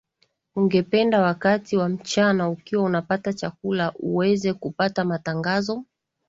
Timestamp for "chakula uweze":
3.33-4.53